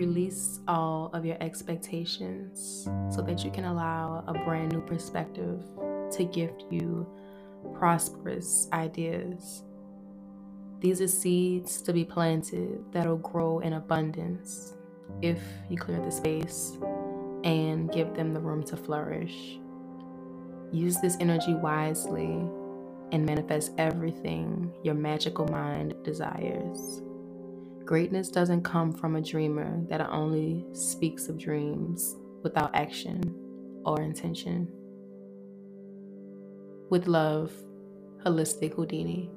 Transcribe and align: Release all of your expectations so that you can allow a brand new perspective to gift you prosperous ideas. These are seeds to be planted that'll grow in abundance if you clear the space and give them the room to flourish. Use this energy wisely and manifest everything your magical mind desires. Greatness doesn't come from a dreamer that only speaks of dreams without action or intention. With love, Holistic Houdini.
Release 0.00 0.60
all 0.66 1.10
of 1.12 1.26
your 1.26 1.36
expectations 1.42 2.88
so 3.14 3.20
that 3.20 3.44
you 3.44 3.50
can 3.50 3.66
allow 3.66 4.24
a 4.26 4.32
brand 4.32 4.72
new 4.72 4.80
perspective 4.80 5.62
to 6.12 6.24
gift 6.24 6.64
you 6.70 7.06
prosperous 7.74 8.66
ideas. 8.72 9.62
These 10.80 11.02
are 11.02 11.06
seeds 11.06 11.82
to 11.82 11.92
be 11.92 12.06
planted 12.06 12.82
that'll 12.92 13.18
grow 13.18 13.58
in 13.58 13.74
abundance 13.74 14.72
if 15.20 15.38
you 15.68 15.76
clear 15.76 16.00
the 16.00 16.10
space 16.10 16.78
and 17.44 17.92
give 17.92 18.14
them 18.14 18.32
the 18.32 18.40
room 18.40 18.62
to 18.62 18.78
flourish. 18.78 19.58
Use 20.72 20.96
this 21.02 21.18
energy 21.20 21.52
wisely 21.52 22.40
and 23.12 23.26
manifest 23.26 23.72
everything 23.76 24.72
your 24.82 24.94
magical 24.94 25.46
mind 25.48 25.94
desires. 26.04 27.02
Greatness 27.90 28.28
doesn't 28.28 28.62
come 28.62 28.92
from 28.92 29.16
a 29.16 29.20
dreamer 29.20 29.82
that 29.88 30.00
only 30.12 30.64
speaks 30.72 31.28
of 31.28 31.36
dreams 31.36 32.14
without 32.44 32.72
action 32.72 33.20
or 33.84 34.00
intention. 34.00 34.68
With 36.88 37.08
love, 37.08 37.52
Holistic 38.24 38.74
Houdini. 38.74 39.28